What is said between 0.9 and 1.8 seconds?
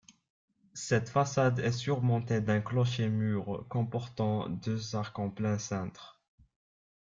façade est